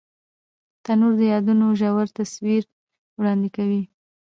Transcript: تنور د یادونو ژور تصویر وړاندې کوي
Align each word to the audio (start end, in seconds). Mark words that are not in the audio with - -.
تنور 0.83 1.13
د 1.19 1.21
یادونو 1.33 1.65
ژور 1.79 2.07
تصویر 2.19 2.63
وړاندې 3.19 3.49
کوي 3.57 3.81